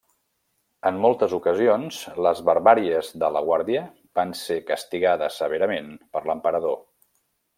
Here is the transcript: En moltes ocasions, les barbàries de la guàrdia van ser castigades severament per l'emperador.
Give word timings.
En 0.89 0.95
moltes 1.01 1.33
ocasions, 1.37 1.99
les 2.27 2.41
barbàries 2.47 3.11
de 3.25 3.29
la 3.37 3.43
guàrdia 3.49 3.83
van 4.21 4.33
ser 4.41 4.59
castigades 4.73 5.39
severament 5.45 5.93
per 6.17 6.25
l'emperador. 6.31 6.83